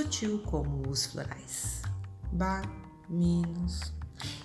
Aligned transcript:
sutil 0.00 0.38
como 0.46 0.88
os 0.88 1.04
florais. 1.04 1.82
Ba, 2.32 2.62
Minos. 3.06 3.92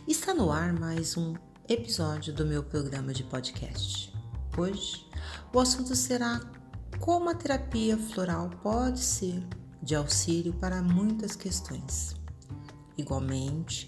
Está 0.06 0.34
no 0.34 0.52
ar 0.52 0.74
mais 0.74 1.16
um 1.16 1.34
episódio 1.70 2.34
do 2.34 2.46
meu 2.46 2.62
programa 2.62 3.14
de 3.14 3.24
podcast. 3.24 4.14
Hoje, 4.58 5.08
o 5.54 5.60
assunto 5.62 5.96
será 5.96 6.42
como 7.00 7.30
a 7.30 7.34
terapia 7.34 7.98
floral 7.98 8.50
pode 8.62 9.00
ser 9.00 9.42
de 9.82 9.96
auxílio 9.96 10.54
para 10.56 10.82
muitas 10.82 11.38
questões. 11.38 12.18
Igualmente, 12.98 13.88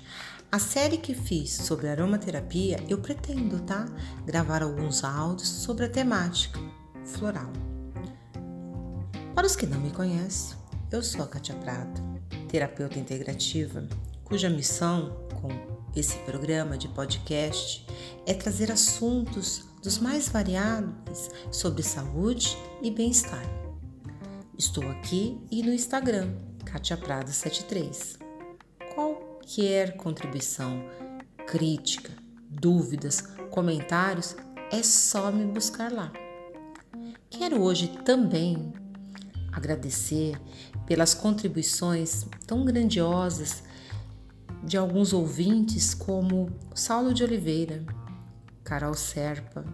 a 0.49 0.59
série 0.59 0.97
que 0.97 1.13
fiz 1.13 1.51
sobre 1.51 1.89
aromaterapia, 1.89 2.81
eu 2.87 2.99
pretendo, 2.99 3.59
tá? 3.63 3.85
Gravar 4.25 4.63
alguns 4.63 5.03
áudios 5.03 5.49
sobre 5.49 5.83
a 5.83 5.89
temática 5.89 6.61
floral. 7.03 7.51
Para 9.35 9.45
os 9.45 9.57
que 9.57 9.67
não 9.67 9.81
me 9.81 9.91
conhecem, 9.91 10.56
eu 10.91 11.03
sou 11.03 11.23
a 11.23 11.27
Katia 11.27 11.55
Prado, 11.55 12.01
terapeuta 12.47 12.97
integrativa, 12.97 13.87
cuja 14.23 14.49
missão 14.49 15.27
com 15.41 15.49
esse 15.95 16.17
programa 16.19 16.77
de 16.77 16.87
podcast 16.87 17.85
é 18.25 18.33
trazer 18.33 18.71
assuntos 18.71 19.65
dos 19.83 19.97
mais 19.99 20.29
variados 20.29 21.29
sobre 21.51 21.83
saúde 21.83 22.57
e 22.81 22.89
bem-estar. 22.89 23.43
Estou 24.57 24.89
aqui 24.89 25.37
e 25.51 25.61
no 25.61 25.73
Instagram, 25.73 26.33
Katia 26.65 26.95
Prado 26.97 27.31
73 27.31 28.17
qualquer 28.95 29.95
contribuição, 29.97 30.83
crítica, 31.45 32.11
dúvidas, 32.49 33.21
comentários, 33.51 34.35
é 34.71 34.81
só 34.81 35.31
me 35.31 35.45
buscar 35.45 35.91
lá. 35.91 36.11
Quero 37.29 37.61
hoje 37.61 37.87
também 38.03 38.73
agradecer 39.57 40.39
pelas 40.85 41.13
contribuições 41.13 42.25
tão 42.45 42.63
grandiosas 42.63 43.63
de 44.63 44.77
alguns 44.77 45.13
ouvintes 45.13 45.93
como 45.93 46.49
Saulo 46.75 47.13
de 47.13 47.23
Oliveira, 47.23 47.83
Carol 48.63 48.93
Serpa, 48.93 49.65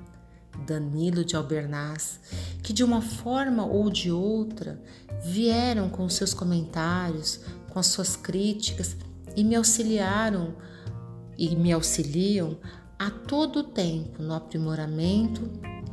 Danilo 0.66 1.26
de 1.26 1.36
Albernaz, 1.36 2.20
que 2.62 2.72
de 2.72 2.84
uma 2.84 3.02
forma 3.02 3.66
ou 3.66 3.90
de 3.90 4.10
outra 4.10 4.82
vieram 5.26 5.90
com 5.90 6.08
seus 6.08 6.34
comentários, 6.34 7.42
com 7.70 7.78
as 7.78 7.88
suas 7.88 8.16
críticas 8.16 8.96
e 9.36 9.44
me 9.44 9.56
auxiliaram 9.56 10.56
e 11.38 11.56
me 11.56 11.74
auxiliam 11.74 12.58
a 12.98 13.10
todo 13.10 13.64
tempo 13.64 14.22
no 14.22 14.34
aprimoramento 14.34 15.42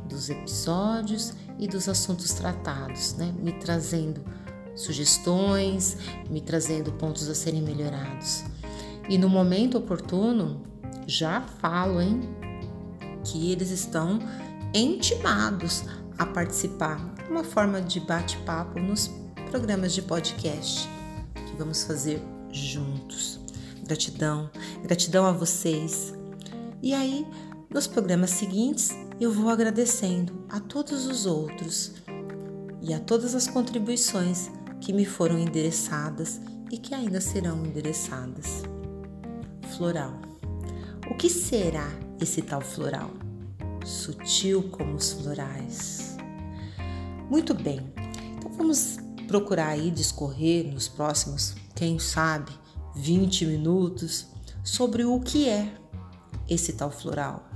dos 0.07 0.29
episódios 0.29 1.33
e 1.61 1.67
dos 1.67 1.87
assuntos 1.87 2.33
tratados, 2.33 3.13
né? 3.13 3.31
me 3.39 3.53
trazendo 3.53 4.21
sugestões, 4.75 5.95
me 6.27 6.41
trazendo 6.41 6.91
pontos 6.93 7.29
a 7.29 7.35
serem 7.35 7.61
melhorados. 7.61 8.43
E 9.07 9.17
no 9.17 9.29
momento 9.29 9.77
oportuno, 9.77 10.63
já 11.05 11.41
falo, 11.41 12.01
hein, 12.01 12.21
que 13.23 13.51
eles 13.51 13.69
estão 13.69 14.19
intimados 14.73 15.83
a 16.17 16.25
participar, 16.25 16.99
uma 17.29 17.43
forma 17.43 17.81
de 17.81 17.99
bate-papo 17.99 18.79
nos 18.79 19.11
programas 19.51 19.93
de 19.93 20.01
podcast 20.01 20.89
que 21.35 21.55
vamos 21.57 21.83
fazer 21.83 22.21
juntos. 22.51 23.39
Gratidão, 23.83 24.49
gratidão 24.81 25.25
a 25.25 25.31
vocês. 25.31 26.13
E 26.81 26.93
aí, 26.93 27.25
nos 27.69 27.87
programas 27.87 28.31
seguintes, 28.31 28.95
eu 29.21 29.31
vou 29.31 29.51
agradecendo 29.51 30.47
a 30.49 30.59
todos 30.59 31.05
os 31.05 31.27
outros 31.27 31.91
e 32.81 32.91
a 32.91 32.99
todas 32.99 33.35
as 33.35 33.47
contribuições 33.47 34.49
que 34.81 34.91
me 34.91 35.05
foram 35.05 35.37
endereçadas 35.37 36.41
e 36.71 36.77
que 36.79 36.95
ainda 36.95 37.21
serão 37.21 37.63
endereçadas. 37.63 38.63
Floral. 39.77 40.19
O 41.07 41.13
que 41.13 41.29
será 41.29 41.87
esse 42.19 42.41
tal 42.41 42.61
floral? 42.61 43.11
Sutil 43.85 44.63
como 44.71 44.95
os 44.95 45.11
florais. 45.11 46.17
Muito 47.29 47.53
bem, 47.53 47.93
então 48.35 48.51
vamos 48.53 48.97
procurar 49.27 49.67
aí 49.67 49.91
discorrer 49.91 50.73
nos 50.73 50.87
próximos 50.87 51.53
quem 51.75 51.99
sabe, 51.99 52.51
20 52.95 53.45
minutos 53.45 54.25
sobre 54.63 55.05
o 55.05 55.19
que 55.19 55.47
é 55.47 55.71
esse 56.49 56.73
tal 56.73 56.89
floral 56.89 57.47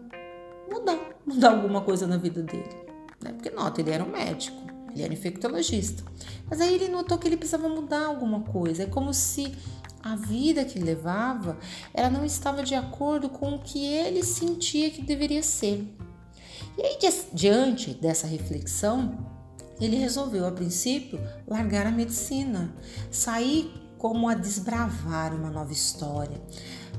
mudar, 0.70 0.98
mudar 1.26 1.50
alguma 1.50 1.80
coisa 1.80 2.06
na 2.06 2.16
vida 2.16 2.42
dele. 2.42 2.76
Né? 3.22 3.32
Porque, 3.32 3.50
nota, 3.50 3.80
ele 3.80 3.91
era 3.91 4.04
um 4.04 4.10
médico, 4.10 4.56
ele 4.91 5.03
era 5.03 5.12
infectologista. 5.12 6.04
Mas 6.48 6.60
aí 6.60 6.75
ele 6.75 6.88
notou 6.88 7.19
que 7.19 7.28
ele 7.28 7.36
precisava 7.36 7.69
mudar 7.69 8.06
alguma 8.06 8.41
coisa. 8.42 8.84
É 8.84 8.86
como 8.86 9.12
se 9.14 9.54
a 10.02 10.16
vida 10.16 10.64
que 10.64 10.78
ele 10.78 10.86
levava, 10.86 11.56
ela 11.94 12.10
não 12.10 12.25
estava 12.25 12.62
de 12.62 12.75
acordo 12.75 13.28
com 13.28 13.54
o 13.54 13.58
que 13.60 13.84
ele 13.84 14.22
sentia 14.25 14.91
que 14.91 15.02
deveria 15.02 15.42
ser. 15.42 15.86
E 16.76 16.82
aí, 16.82 16.98
diante 17.32 17.94
dessa 17.94 18.26
reflexão, 18.26 19.26
ele 19.81 19.97
resolveu, 19.97 20.47
a 20.47 20.52
princípio, 20.52 21.20
largar 21.47 21.86
a 21.86 21.91
medicina, 21.91 22.75
sair 23.10 23.72
como 23.98 24.28
a 24.28 24.34
desbravar 24.34 25.34
uma 25.34 25.50
nova 25.50 25.72
história 25.72 26.41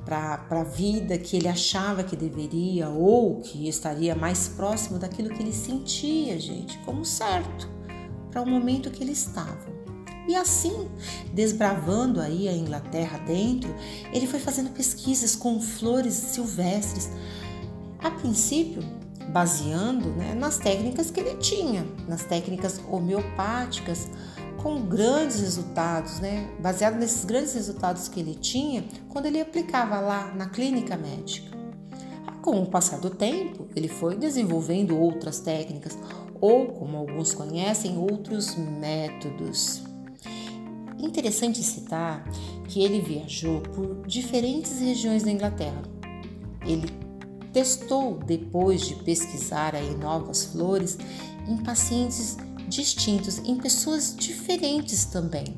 para 0.06 0.46
a 0.50 0.64
vida 0.64 1.18
que 1.18 1.38
ele 1.38 1.48
achava 1.48 2.04
que 2.04 2.16
deveria 2.16 2.90
ou 2.90 3.40
que 3.40 3.68
estaria 3.68 4.16
mais 4.16 4.48
próximo 4.48 5.00
daquilo 5.00 5.30
que 5.30 5.42
ele 5.42 5.54
sentia, 5.54 6.40
gente, 6.40 6.78
como 6.80 7.06
certo, 7.06 7.70
para 8.30 8.42
o 8.42 8.46
momento 8.46 8.92
que 8.92 9.04
ele 9.04 9.14
estava. 9.14 9.72
E 10.28 10.36
assim, 10.36 10.88
desbravando 11.34 12.22
aí 12.22 12.48
a 12.48 12.54
Inglaterra 12.54 13.18
dentro, 13.20 13.74
ele 14.12 14.26
foi 14.26 14.40
fazendo 14.40 14.72
pesquisas 14.72 15.36
com 15.36 15.60
flores 15.60 16.14
silvestres. 16.14 17.10
A 18.00 18.10
princípio, 18.10 18.82
baseando 19.30 20.10
né, 20.12 20.34
nas 20.34 20.58
técnicas 20.58 21.12
que 21.12 21.20
ele 21.20 21.36
tinha, 21.36 21.86
nas 22.08 22.24
técnicas 22.24 22.80
homeopáticas, 22.90 24.10
com 24.64 24.82
grandes 24.82 25.42
resultados, 25.42 26.22
né, 26.22 26.50
baseado 26.60 26.96
nesses 26.96 27.26
grandes 27.26 27.54
resultados 27.54 28.08
que 28.08 28.22
ele 28.22 28.34
tinha 28.34 28.86
quando 29.10 29.26
ele 29.26 29.42
aplicava 29.42 30.00
lá 30.00 30.34
na 30.34 30.48
clínica 30.48 30.96
médica. 30.96 31.52
Com 32.42 32.62
o 32.62 32.66
passar 32.66 33.00
do 33.00 33.10
tempo, 33.10 33.68
ele 33.76 33.90
foi 33.90 34.16
desenvolvendo 34.16 34.98
outras 34.98 35.42
técnicas, 35.42 35.98
ou, 36.40 36.68
como 36.68 36.98
alguns 36.98 37.34
conhecem, 37.34 37.98
outros 37.98 38.56
métodos. 38.56 39.84
Interessante 40.98 41.62
citar 41.62 42.24
que 42.68 42.84
ele 42.84 43.02
viajou 43.02 43.62
por 43.62 44.06
diferentes 44.08 44.80
regiões 44.80 45.24
da 45.24 45.32
Inglaterra. 45.32 45.84
Ele 46.66 46.88
testou, 47.52 48.18
depois 48.18 48.82
de 48.82 48.96
pesquisar 48.96 49.76
aí 49.76 49.96
novas 49.96 50.46
flores, 50.46 50.98
em 51.48 51.58
pacientes 51.58 52.38
distintos, 52.68 53.40
em 53.40 53.58
pessoas 53.58 54.16
diferentes 54.16 55.06
também, 55.06 55.58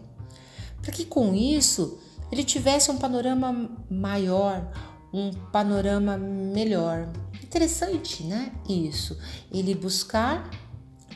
para 0.81 0.91
que 0.91 1.05
com 1.05 1.33
isso 1.33 1.99
ele 2.31 2.43
tivesse 2.43 2.91
um 2.91 2.97
panorama 2.97 3.69
maior, 3.89 4.71
um 5.13 5.31
panorama 5.51 6.17
melhor. 6.17 7.09
Interessante, 7.43 8.23
né? 8.23 8.51
Isso, 8.67 9.17
ele 9.51 9.73
buscar 9.73 10.49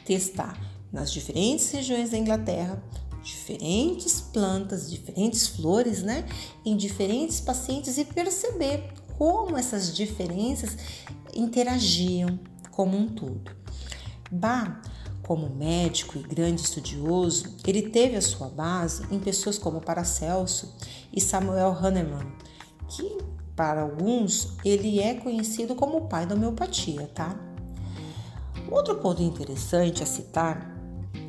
testar 0.06 0.60
nas 0.92 1.12
diferentes 1.12 1.70
regiões 1.72 2.12
da 2.12 2.18
Inglaterra, 2.18 2.82
diferentes 3.22 4.22
plantas, 4.22 4.90
diferentes 4.90 5.48
flores, 5.48 6.02
né, 6.02 6.26
em 6.66 6.76
diferentes 6.76 7.40
pacientes 7.40 7.98
e 7.98 8.06
perceber 8.06 8.92
como 9.18 9.58
essas 9.58 9.96
diferenças 9.96 10.78
interagiam 11.34 12.40
como 12.72 12.98
um 12.98 13.08
todo. 13.08 13.52
Bach, 14.32 14.82
como 15.30 15.48
médico 15.48 16.18
e 16.18 16.24
grande 16.24 16.62
estudioso, 16.62 17.56
ele 17.64 17.84
teve 17.84 18.16
a 18.16 18.22
sua 18.22 18.50
base 18.50 19.06
em 19.12 19.20
pessoas 19.20 19.60
como 19.60 19.80
Paracelso 19.80 20.76
e 21.14 21.22
Samuel 21.22 21.70
Hahnemann, 21.70 22.34
que 22.88 23.20
para 23.56 23.84
alguns 23.84 24.58
ele 24.66 25.00
é 25.00 25.14
conhecido 25.14 25.76
como 25.76 25.98
o 25.98 26.08
pai 26.08 26.26
da 26.26 26.34
homeopatia, 26.34 27.06
tá? 27.14 27.36
Outro 28.72 28.96
ponto 28.96 29.22
interessante 29.22 30.02
a 30.02 30.06
citar 30.08 30.76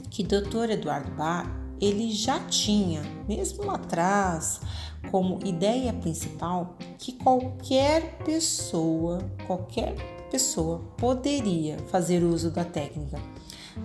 que 0.08 0.24
Dr. 0.24 0.70
Eduardo 0.70 1.10
Bach 1.10 1.46
ele 1.78 2.10
já 2.10 2.40
tinha, 2.40 3.02
mesmo 3.28 3.66
lá 3.66 3.74
atrás, 3.74 4.62
como 5.10 5.40
ideia 5.44 5.92
principal 5.92 6.74
que 6.96 7.12
qualquer 7.12 8.16
pessoa, 8.24 9.18
qualquer 9.46 9.94
pessoa 10.30 10.78
poderia 10.96 11.76
fazer 11.90 12.24
uso 12.24 12.50
da 12.50 12.64
técnica. 12.64 13.20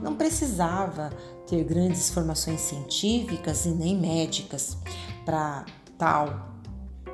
Não 0.01 0.15
precisava 0.15 1.11
ter 1.47 1.63
grandes 1.63 2.09
formações 2.09 2.61
científicas 2.61 3.65
e 3.65 3.69
nem 3.69 3.97
médicas 3.97 4.77
para 5.23 5.65
tal. 5.97 6.55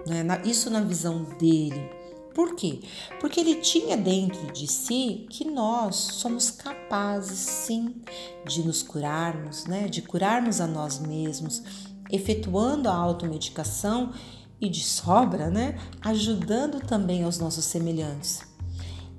Né? 0.05 0.23
Isso 0.45 0.69
na 0.69 0.81
visão 0.81 1.23
dele. 1.37 1.89
Por 2.33 2.55
quê? 2.55 2.81
Porque 3.19 3.39
ele 3.39 3.55
tinha 3.55 3.97
dentro 3.97 4.51
de 4.53 4.65
si 4.67 5.25
que 5.29 5.43
nós 5.43 5.95
somos 5.95 6.49
capazes, 6.49 7.39
sim, 7.39 8.01
de 8.47 8.63
nos 8.63 8.81
curarmos, 8.81 9.65
né? 9.65 9.87
de 9.87 10.01
curarmos 10.01 10.61
a 10.61 10.67
nós 10.67 10.99
mesmos, 10.99 11.61
efetuando 12.09 12.87
a 12.87 12.95
automedicação 12.95 14.13
e 14.61 14.69
de 14.69 14.81
sobra, 14.81 15.49
né? 15.49 15.77
ajudando 16.01 16.79
também 16.79 17.23
aos 17.23 17.37
nossos 17.37 17.65
semelhantes. 17.65 18.50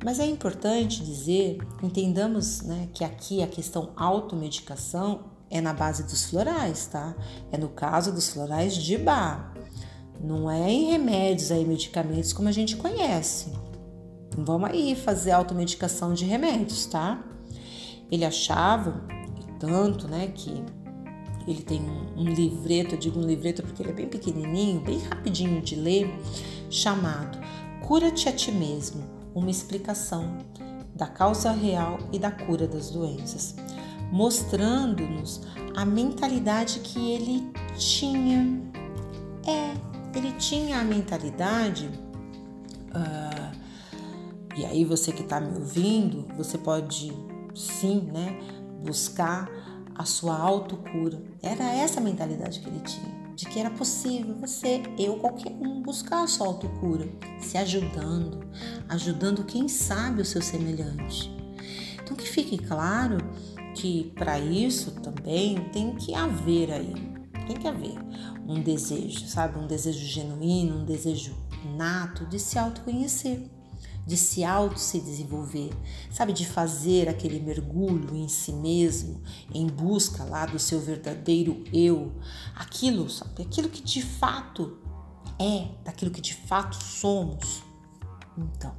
Mas 0.04 0.19
é 0.19 0.26
importante 0.26 1.02
dizer, 1.04 1.58
entendamos 1.82 2.62
né, 2.62 2.88
que 2.93 3.04
aqui 3.04 3.43
a 3.43 3.46
questão 3.46 3.90
automedicação 3.94 5.31
é 5.49 5.60
na 5.60 5.72
base 5.72 6.02
dos 6.02 6.25
florais, 6.25 6.87
tá? 6.87 7.14
É 7.52 7.58
no 7.58 7.69
caso 7.69 8.12
dos 8.12 8.31
florais 8.31 8.75
de 8.75 8.99
bar. 8.99 9.54
Não 10.20 10.50
é 10.50 10.70
em 10.70 10.90
remédios 10.90 11.52
aí, 11.52 11.64
medicamentos 11.64 12.32
como 12.32 12.49
a 12.49 12.52
gente 12.52 12.76
conhece. 12.76 13.52
Não 14.37 14.44
vamos 14.44 14.70
aí 14.70 14.96
fazer 14.96 15.31
automedicação 15.32 16.14
de 16.14 16.25
remédios, 16.25 16.87
tá? 16.87 17.22
Ele 18.10 18.25
achava, 18.25 19.05
tanto, 19.60 20.08
né, 20.08 20.32
que 20.34 20.64
ele 21.46 21.62
tem 21.62 21.81
um, 21.81 22.22
um 22.22 22.25
livreto, 22.25 22.94
eu 22.94 22.98
digo 22.98 23.20
um 23.20 23.26
livreto 23.26 23.62
porque 23.62 23.82
ele 23.82 23.90
é 23.90 23.94
bem 23.94 24.08
pequenininho, 24.08 24.81
bem 24.81 24.98
rapidinho 24.98 25.60
de 25.60 25.76
ler, 25.76 26.12
chamado 26.70 27.38
Cura-te 27.87 28.28
a 28.28 28.32
ti 28.32 28.52
mesmo 28.52 29.21
uma 29.34 29.50
explicação 29.50 30.38
da 30.94 31.06
causa 31.06 31.50
real 31.50 31.99
e 32.12 32.19
da 32.19 32.31
cura 32.31 32.67
das 32.67 32.90
doenças, 32.90 33.56
mostrando-nos 34.11 35.43
a 35.75 35.84
mentalidade 35.84 36.81
que 36.81 37.12
ele 37.12 37.50
tinha. 37.76 38.61
É, 39.46 39.75
ele 40.17 40.32
tinha 40.32 40.81
a 40.81 40.84
mentalidade. 40.84 41.88
Uh, 42.88 43.56
e 44.55 44.67
aí, 44.67 44.84
você 44.84 45.12
que 45.12 45.23
está 45.23 45.40
me 45.40 45.58
ouvindo, 45.58 46.26
você 46.37 46.58
pode 46.58 47.11
sim, 47.55 48.02
né, 48.12 48.38
buscar 48.84 49.49
a 49.94 50.05
sua 50.05 50.37
autocura. 50.37 51.23
Era 51.43 51.64
essa 51.64 52.00
a 52.00 52.02
mentalidade 52.02 52.61
que 52.61 52.69
ele 52.69 52.81
tinha 52.81 53.21
de 53.43 53.49
que 53.49 53.59
era 53.59 53.71
possível 53.71 54.37
você, 54.37 54.81
eu, 54.97 55.17
qualquer 55.17 55.50
um, 55.50 55.83
buscar 55.83 56.23
a 56.23 56.29
sua 56.29 56.47
autocura, 56.47 57.09
se 57.41 57.59
ajudando, 57.59 58.47
ajudando 58.89 59.43
quem 59.43 59.67
sabe 59.69 60.23
o 60.23 60.25
seu 60.25 60.41
semelhante. 60.41 61.29
Então 62.00 62.17
que 62.17 62.29
fique 62.29 62.56
claro 62.56 63.19
que 63.75 64.12
para 64.15 64.39
isso 64.39 64.93
também 65.00 65.56
tem 65.71 65.97
que 65.97 66.15
haver 66.15 66.71
aí, 66.71 66.94
tem 67.49 67.56
que 67.56 67.67
haver 67.67 67.99
um 68.47 68.62
desejo, 68.62 69.27
sabe, 69.27 69.59
um 69.59 69.67
desejo 69.67 70.06
genuíno, 70.06 70.79
um 70.79 70.85
desejo 70.85 71.35
nato 71.77 72.25
de 72.27 72.39
se 72.39 72.61
autoconhecer 72.61 73.43
de 74.06 74.16
se 74.16 74.44
auto 74.44 74.78
se 74.78 75.00
desenvolver, 75.00 75.70
sabe, 76.10 76.32
de 76.32 76.46
fazer 76.46 77.08
aquele 77.08 77.40
mergulho 77.40 78.16
em 78.16 78.28
si 78.28 78.52
mesmo, 78.52 79.22
em 79.54 79.66
busca 79.66 80.25
lá 80.25 80.46
do 80.46 80.58
seu 80.58 80.81
verdadeiro 80.81 81.62
eu, 81.72 82.12
aquilo, 82.54 83.08
sabe, 83.08 83.43
aquilo 83.43 83.69
que 83.69 83.82
de 83.82 84.02
fato 84.02 84.78
é, 85.38 85.69
daquilo 85.84 86.10
que 86.10 86.20
de 86.20 86.34
fato 86.34 86.82
somos. 86.82 87.62
Então, 88.37 88.75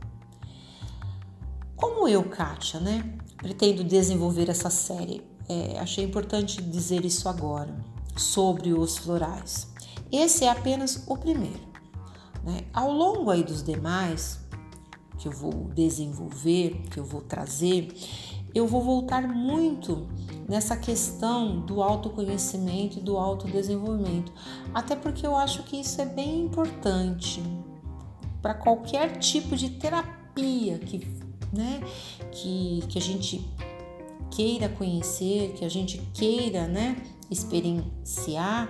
como 1.75 2.07
eu, 2.07 2.23
Kátia, 2.23 2.79
né, 2.79 3.17
pretendo 3.37 3.83
desenvolver 3.83 4.49
essa 4.49 4.69
série, 4.69 5.21
é, 5.49 5.79
achei 5.79 6.03
importante 6.03 6.61
dizer 6.61 7.03
isso 7.03 7.27
agora 7.27 7.75
sobre 8.15 8.73
os 8.73 8.97
florais. 8.97 9.67
Esse 10.11 10.45
é 10.45 10.49
apenas 10.49 11.03
o 11.07 11.17
primeiro. 11.17 11.61
Né? 12.43 12.65
Ao 12.73 12.91
longo 12.91 13.29
aí 13.29 13.43
dos 13.43 13.63
demais, 13.63 14.39
que 15.23 15.29
eu 15.29 15.31
vou 15.31 15.69
desenvolver, 15.73 16.81
que 16.91 16.99
eu 16.99 17.05
vou 17.05 17.21
trazer, 17.21 17.95
eu 18.53 18.67
vou 18.67 18.81
voltar 18.81 19.25
muito 19.25 20.05
nessa 20.49 20.75
questão 20.75 21.61
do 21.61 21.81
autoconhecimento 21.81 22.99
e 22.99 23.01
do 23.01 23.17
autodesenvolvimento, 23.17 24.33
até 24.73 24.97
porque 24.97 25.25
eu 25.25 25.33
acho 25.33 25.63
que 25.63 25.77
isso 25.77 26.01
é 26.01 26.05
bem 26.05 26.41
importante 26.41 27.41
para 28.41 28.53
qualquer 28.53 29.17
tipo 29.19 29.55
de 29.55 29.69
terapia 29.69 30.77
que, 30.79 31.07
né, 31.53 31.79
que, 32.29 32.83
que 32.89 32.99
a 32.99 33.01
gente 33.01 33.49
queira 34.29 34.67
conhecer, 34.67 35.53
que 35.53 35.63
a 35.63 35.69
gente 35.69 35.99
queira, 36.13 36.67
né, 36.67 37.01
experienciar, 37.31 38.69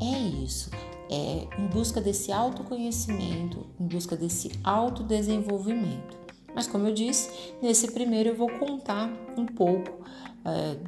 é 0.00 0.18
isso 0.18 0.70
é, 1.10 1.48
em 1.58 1.66
busca 1.66 2.00
desse 2.00 2.30
autoconhecimento, 2.30 3.66
em 3.80 3.86
busca 3.86 4.16
desse 4.16 4.52
autodesenvolvimento. 4.62 6.16
Mas, 6.54 6.68
como 6.68 6.86
eu 6.86 6.94
disse, 6.94 7.30
nesse 7.60 7.90
primeiro 7.90 8.30
eu 8.30 8.36
vou 8.36 8.48
contar 8.58 9.10
um 9.36 9.44
pouco 9.44 10.04
é, 10.44 10.78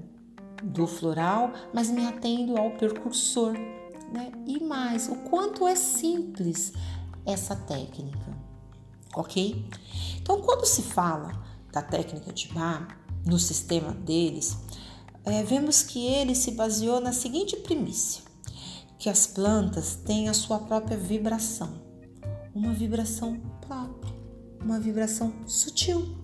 do 0.63 0.87
floral, 0.87 1.53
mas 1.75 1.91
me 1.91 2.07
atendo 2.07 2.57
ao 2.57 2.71
percursor. 2.73 3.53
Né? 4.13 4.31
E 4.47 4.63
mais, 4.63 5.09
o 5.09 5.17
quanto 5.29 5.67
é 5.67 5.75
simples 5.75 6.73
essa 7.27 7.57
técnica, 7.57 8.37
ok? 9.17 9.65
Então, 10.21 10.41
quando 10.41 10.65
se 10.67 10.83
fala 10.83 11.33
da 11.73 11.83
técnica 11.83 12.33
de 12.33 12.49
Bar, 12.49 12.99
no 13.25 13.39
sistema 13.39 13.93
deles, 13.93 14.57
é, 15.25 15.43
vemos 15.43 15.83
que 15.83 16.07
ele 16.07 16.35
se 16.35 16.53
baseou 16.53 17.01
na 17.01 17.13
seguinte 17.13 17.57
primícia: 17.57 18.23
que 19.03 19.11
as 19.11 19.27
plantas 19.27 19.97
têm 19.97 20.29
a 20.29 20.33
sua 20.33 20.61
própria 20.61 20.97
vibração, 20.97 21.71
uma 22.55 22.73
vibração 22.73 23.37
própria, 23.61 24.15
uma 24.65 24.79
vibração 24.79 25.33
sutil. 25.45 26.17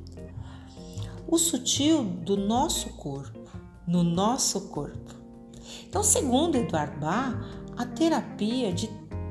O 1.27 1.37
sutil 1.37 2.05
do 2.05 2.37
nosso 2.37 2.91
corpo, 2.91 3.51
no 3.85 4.05
nosso 4.05 4.69
corpo. 4.69 5.13
Então, 5.89 6.05
segundo 6.05 6.55
Eduardo 6.55 7.01
Bach, 7.01 7.35
a 7.77 7.85
terapia 7.85 8.73
de 8.73 8.89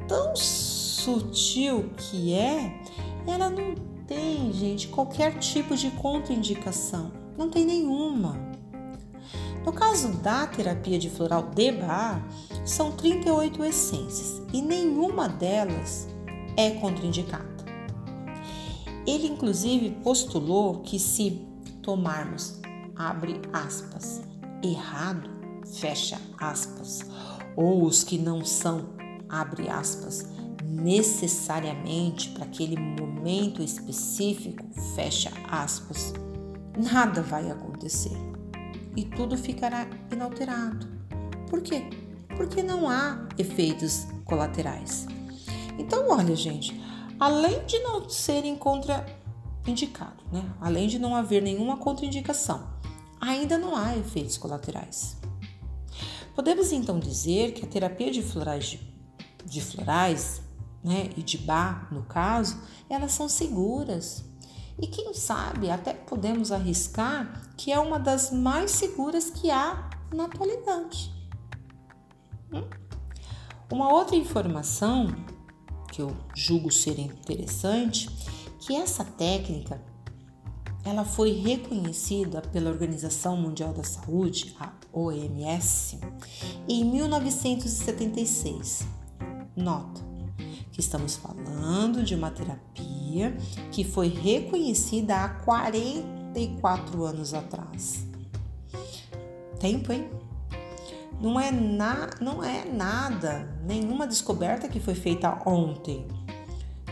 tão 0.10 0.36
sutil 0.36 1.90
que 1.96 2.34
é, 2.34 2.84
ela 3.26 3.50
não 3.50 3.76
tem, 4.06 4.52
gente, 4.52 4.90
qualquer 4.90 5.40
tipo 5.40 5.74
de 5.74 5.90
contraindicação. 5.92 7.14
Não 7.38 7.50
tem 7.50 7.66
nenhuma. 7.66 8.36
No 9.66 9.72
caso 9.72 10.18
da 10.18 10.46
terapia 10.48 11.00
de 11.00 11.10
floral 11.10 11.44
de 11.44 11.72
Bach, 11.72 12.22
são 12.68 12.92
38 12.92 13.64
essências 13.64 14.42
e 14.54 14.62
nenhuma 14.62 15.30
delas 15.30 16.08
é 16.58 16.72
contraindicada. 16.72 17.46
Ele 19.06 19.28
inclusive 19.28 19.92
postulou 20.04 20.82
que 20.82 21.00
se 21.00 21.48
tomarmos, 21.82 22.60
abre 22.94 23.40
aspas, 23.54 24.22
errado, 24.62 25.30
fecha 25.80 26.20
aspas, 26.38 27.06
ou 27.56 27.86
os 27.86 28.04
que 28.04 28.18
não 28.18 28.44
são, 28.44 28.90
abre 29.30 29.70
aspas, 29.70 30.28
necessariamente 30.66 32.30
para 32.30 32.44
aquele 32.44 32.76
momento 32.76 33.64
específico, 33.64 34.66
fecha 34.94 35.32
aspas, 35.50 36.14
nada 36.78 37.22
vai 37.22 37.50
acontecer 37.50 38.18
e 38.96 39.06
tudo 39.06 39.38
ficará 39.38 39.88
inalterado. 40.12 40.86
Por 41.50 41.62
quê? 41.62 42.07
Porque 42.38 42.64
não 42.64 42.88
há 42.88 43.28
efeitos 43.38 44.06
colaterais. 44.24 45.08
Então, 45.78 46.10
olha, 46.10 46.36
gente, 46.36 46.80
além 47.20 47.66
de 47.66 47.80
não 47.80 48.08
serem 48.08 48.56
contraindicados, 48.56 50.24
né? 50.32 50.50
Além 50.62 50.88
de 50.88 51.00
não 51.00 51.16
haver 51.16 51.42
nenhuma 51.42 51.78
contraindicação, 51.78 52.68
ainda 53.20 53.58
não 53.58 53.76
há 53.76 53.98
efeitos 53.98 54.38
colaterais. 54.38 55.18
Podemos 56.36 56.72
então 56.72 57.00
dizer 57.00 57.54
que 57.54 57.66
a 57.66 57.68
terapia 57.68 58.12
de 58.12 58.22
florais, 58.22 58.66
de, 58.66 58.80
de 59.44 59.60
florais 59.60 60.42
né, 60.84 61.10
e 61.18 61.24
de 61.24 61.38
bar, 61.38 61.88
no 61.92 62.04
caso, 62.04 62.62
elas 62.88 63.12
são 63.12 63.28
seguras. 63.28 64.24
E 64.80 64.86
quem 64.86 65.12
sabe 65.16 65.72
até 65.72 65.94
podemos 65.94 66.52
arriscar 66.52 67.52
que 67.58 67.72
é 67.72 67.80
uma 67.80 67.98
das 67.98 68.32
mais 68.32 68.70
seguras 68.70 69.32
que 69.32 69.50
há 69.50 69.90
na 70.14 70.26
atualidade. 70.26 71.17
Hum? 72.52 72.64
Uma 73.72 73.92
outra 73.92 74.16
informação 74.16 75.08
que 75.92 76.00
eu 76.02 76.16
julgo 76.36 76.72
ser 76.72 77.00
interessante, 77.00 78.08
que 78.60 78.76
essa 78.76 79.04
técnica 79.04 79.82
ela 80.86 81.04
foi 81.04 81.32
reconhecida 81.32 82.42
pela 82.42 82.70
Organização 82.70 83.36
Mundial 83.36 83.74
da 83.74 83.84
Saúde, 83.84 84.56
a 84.60 84.72
OMS, 84.94 86.00
em 86.68 86.86
1976. 86.86 88.88
Nota 89.56 90.06
que 90.72 90.80
estamos 90.80 91.16
falando 91.16 92.04
de 92.04 92.14
uma 92.14 92.30
terapia 92.30 93.36
que 93.72 93.84
foi 93.84 94.10
reconhecida 94.10 95.16
há 95.16 95.30
44 95.30 97.04
anos 97.04 97.34
atrás. 97.34 98.06
Tempo, 99.60 99.92
hein? 99.92 100.08
Não 101.20 101.40
é, 101.40 101.52
na, 101.52 102.10
não 102.22 102.44
é 102.44 102.64
nada, 102.66 103.60
nenhuma 103.66 104.06
descoberta 104.06 104.68
que 104.68 104.80
foi 104.80 104.94
feita 104.94 105.42
ontem, 105.48 106.08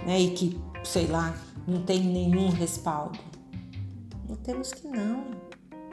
né? 0.05 0.19
E 0.19 0.31
que, 0.31 0.59
sei 0.83 1.05
lá, 1.05 1.35
não 1.67 1.83
tem 1.83 2.03
nenhum 2.03 2.49
respaldo. 2.49 3.19
Notemos 4.27 4.71
que 4.71 4.87
não, 4.87 5.25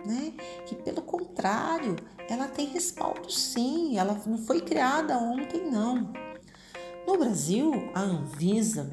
né? 0.07 0.33
Que 0.67 0.75
pelo 0.75 1.03
contrário, 1.03 1.97
ela 2.29 2.49
tem 2.49 2.69
respaldo 2.69 3.31
sim, 3.31 3.99
ela 3.99 4.19
não 4.27 4.39
foi 4.39 4.63
criada 4.63 5.19
ontem, 5.19 5.71
não. 5.71 6.11
No 7.07 7.19
Brasil, 7.19 7.91
a 7.95 8.01
Anvisa, 8.01 8.91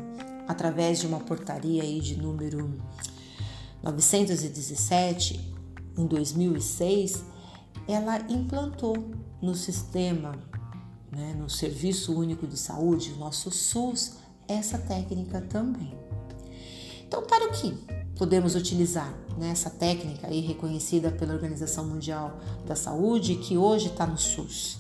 através 0.48 1.00
de 1.00 1.08
uma 1.08 1.20
portaria 1.20 1.84
aí 1.84 2.02
de 2.02 2.18
número 2.18 2.82
917, 3.84 5.54
em 5.98 6.06
2006, 6.06 7.24
ela 7.92 8.20
implantou 8.30 8.96
no 9.42 9.56
sistema, 9.56 10.36
né, 11.12 11.34
no 11.36 11.50
Serviço 11.50 12.14
Único 12.14 12.46
de 12.46 12.58
Saúde, 12.58 13.16
nosso 13.18 13.50
SUS, 13.50 14.18
essa 14.48 14.78
técnica 14.78 15.42
também. 15.42 15.98
Então, 17.08 17.24
para 17.24 17.48
o 17.48 17.52
que 17.52 17.76
podemos 18.16 18.54
utilizar 18.54 19.12
né, 19.38 19.50
essa 19.50 19.72
técnica 19.72 20.28
aí 20.28 20.40
reconhecida 20.40 21.10
pela 21.10 21.34
Organização 21.34 21.88
Mundial 21.88 22.40
da 22.68 22.76
Saúde, 22.76 23.36
que 23.36 23.58
hoje 23.58 23.88
está 23.88 24.06
no 24.06 24.18
SUS? 24.18 24.78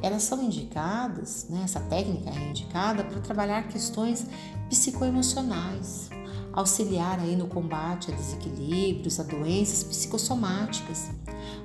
Elas 0.00 0.22
são 0.22 0.42
indicadas, 0.42 1.46
né, 1.48 1.62
essa 1.64 1.80
técnica 1.80 2.30
é 2.30 2.50
indicada 2.50 3.02
para 3.02 3.20
trabalhar 3.20 3.66
questões 3.68 4.26
psicoemocionais, 4.68 6.08
auxiliar 6.52 7.18
aí 7.18 7.34
no 7.34 7.46
combate 7.46 8.12
a 8.12 8.14
desequilíbrios, 8.14 9.18
a 9.18 9.22
doenças 9.22 9.82
psicossomáticas, 9.84 11.10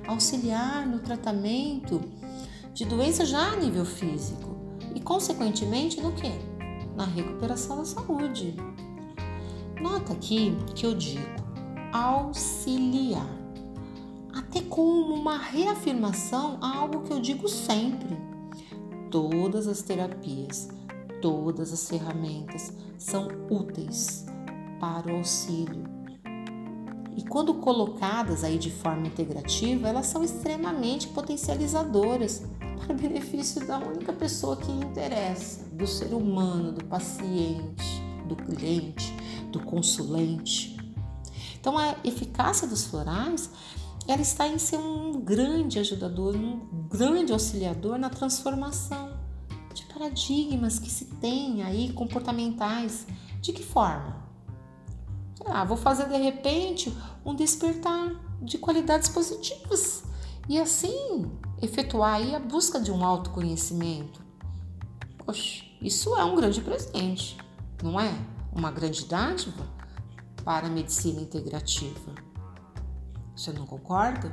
auxiliar 0.06 0.86
no 0.86 0.98
tratamento 1.00 2.00
de 2.72 2.84
doenças 2.84 3.28
já 3.28 3.52
a 3.52 3.56
nível 3.56 3.84
físico 3.84 4.56
e, 4.94 5.00
consequentemente, 5.00 6.00
no 6.00 6.12
que? 6.12 6.32
Na 6.96 7.04
recuperação 7.04 7.76
da 7.76 7.84
saúde. 7.84 8.56
Nota 9.80 10.12
aqui 10.12 10.56
que 10.74 10.86
eu 10.86 10.94
digo 10.94 11.38
auxiliar, 11.92 13.28
até 14.34 14.60
como 14.62 15.14
uma 15.14 15.38
reafirmação 15.38 16.58
a 16.60 16.76
algo 16.76 17.02
que 17.02 17.12
eu 17.12 17.20
digo 17.20 17.48
sempre. 17.48 18.16
Todas 19.10 19.66
as 19.66 19.80
terapias, 19.82 20.68
todas 21.22 21.72
as 21.72 21.88
ferramentas 21.88 22.72
são 22.98 23.28
úteis 23.48 24.27
para 24.78 25.12
o 25.12 25.16
auxílio. 25.16 25.84
E 27.16 27.22
quando 27.24 27.54
colocadas 27.54 28.44
aí 28.44 28.58
de 28.58 28.70
forma 28.70 29.06
integrativa, 29.08 29.88
elas 29.88 30.06
são 30.06 30.22
extremamente 30.22 31.08
potencializadoras 31.08 32.44
para 32.78 32.94
benefício 32.94 33.66
da 33.66 33.78
única 33.78 34.12
pessoa 34.12 34.56
que 34.56 34.70
interessa, 34.70 35.64
do 35.72 35.86
ser 35.86 36.14
humano, 36.14 36.72
do 36.72 36.84
paciente, 36.84 38.02
do 38.28 38.36
cliente, 38.36 39.12
do 39.50 39.60
consulente. 39.60 40.76
Então 41.60 41.76
a 41.76 41.96
eficácia 42.04 42.68
dos 42.68 42.84
florais 42.84 43.50
ela 44.06 44.22
está 44.22 44.48
em 44.48 44.56
ser 44.56 44.78
um 44.78 45.20
grande 45.20 45.78
ajudador, 45.78 46.34
um 46.34 46.86
grande 46.88 47.32
auxiliador 47.32 47.98
na 47.98 48.08
transformação 48.08 49.18
de 49.74 49.84
paradigmas 49.84 50.78
que 50.78 50.90
se 50.90 51.04
tem 51.16 51.62
aí 51.62 51.92
comportamentais. 51.92 53.06
De 53.42 53.52
que 53.52 53.62
forma? 53.62 54.27
Ah, 55.50 55.64
vou 55.64 55.76
fazer 55.76 56.08
de 56.08 56.16
repente 56.16 56.96
um 57.24 57.34
despertar 57.34 58.14
de 58.40 58.58
qualidades 58.58 59.08
positivas 59.08 60.04
e 60.48 60.58
assim 60.58 61.30
efetuar 61.60 62.14
aí 62.14 62.34
a 62.34 62.38
busca 62.38 62.80
de 62.80 62.92
um 62.92 63.04
autoconhecimento. 63.04 64.20
Poxa, 65.18 65.64
isso 65.80 66.16
é 66.16 66.24
um 66.24 66.36
grande 66.36 66.60
presente, 66.60 67.36
não 67.82 67.98
é? 68.00 68.12
Uma 68.52 68.70
grande 68.70 69.04
dádiva 69.06 69.66
para 70.44 70.66
a 70.66 70.70
medicina 70.70 71.20
integrativa. 71.20 72.14
Você 73.36 73.52
não 73.52 73.66
concorda? 73.66 74.32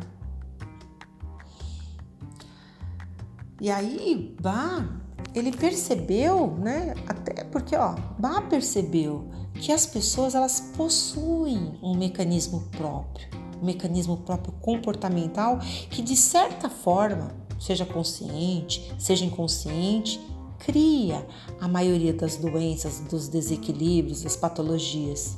E 3.59 3.69
aí, 3.69 4.35
Bá, 4.41 4.85
ele 5.33 5.51
percebeu, 5.51 6.55
né? 6.57 6.93
Até 7.07 7.43
porque, 7.45 7.75
ó, 7.75 7.95
Bá 8.17 8.41
percebeu 8.41 9.29
que 9.59 9.71
as 9.71 9.85
pessoas 9.85 10.35
elas 10.35 10.59
possuem 10.75 11.77
um 11.81 11.95
mecanismo 11.95 12.67
próprio, 12.71 13.27
um 13.61 13.65
mecanismo 13.65 14.17
próprio 14.17 14.53
comportamental 14.61 15.59
que 15.89 16.01
de 16.01 16.15
certa 16.15 16.69
forma, 16.69 17.31
seja 17.59 17.85
consciente, 17.85 18.93
seja 18.99 19.25
inconsciente, 19.25 20.19
cria 20.59 21.25
a 21.59 21.67
maioria 21.67 22.13
das 22.13 22.37
doenças, 22.37 22.99
dos 22.99 23.27
desequilíbrios, 23.27 24.23
das 24.23 24.35
patologias. 24.35 25.37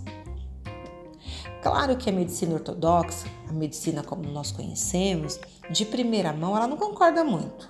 Claro 1.61 1.97
que 1.97 2.09
a 2.09 2.13
medicina 2.13 2.53
ortodoxa, 2.53 3.27
a 3.47 3.51
medicina 3.51 4.03
como 4.03 4.23
nós 4.29 4.51
conhecemos, 4.51 5.39
de 5.69 5.85
primeira 5.85 6.31
mão, 6.31 6.55
ela 6.55 6.67
não 6.67 6.77
concorda 6.77 7.23
muito. 7.23 7.69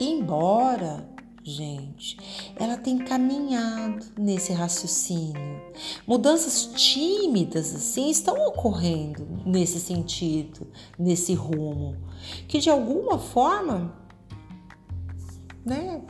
Embora 0.00 1.15
gente, 1.50 2.18
ela 2.56 2.76
tem 2.76 2.98
caminhado 2.98 4.04
nesse 4.18 4.52
raciocínio. 4.52 5.62
Mudanças 6.04 6.72
tímidas 6.74 7.72
assim 7.72 8.10
estão 8.10 8.34
ocorrendo 8.48 9.26
nesse 9.46 9.78
sentido, 9.78 10.66
nesse 10.98 11.34
rumo, 11.34 11.96
que 12.48 12.58
de 12.58 12.68
alguma 12.68 13.18
forma, 13.18 13.96
né, 15.64 16.02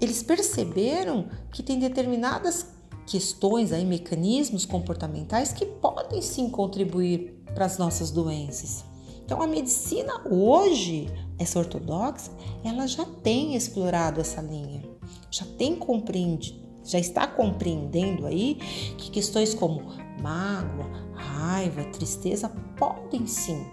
eles 0.00 0.24
perceberam 0.24 1.28
que 1.52 1.62
tem 1.62 1.78
determinadas 1.78 2.66
questões 3.06 3.72
aí, 3.72 3.84
mecanismos 3.84 4.66
comportamentais 4.66 5.52
que 5.52 5.66
podem 5.66 6.20
sim 6.20 6.50
contribuir 6.50 7.40
para 7.54 7.64
as 7.64 7.78
nossas 7.78 8.10
doenças. 8.10 8.89
Então 9.30 9.40
a 9.40 9.46
medicina 9.46 10.20
hoje, 10.28 11.08
essa 11.38 11.60
ortodoxa, 11.60 12.32
ela 12.64 12.84
já 12.88 13.04
tem 13.04 13.54
explorado 13.54 14.20
essa 14.20 14.42
linha, 14.42 14.82
já 15.30 15.46
tem 15.56 15.76
compreendido, 15.76 16.58
já 16.82 16.98
está 16.98 17.28
compreendendo 17.28 18.26
aí 18.26 18.56
que 18.98 19.08
questões 19.08 19.54
como 19.54 19.82
mágoa, 20.20 20.90
raiva, 21.14 21.84
tristeza 21.84 22.48
podem 22.76 23.24
sim, 23.24 23.64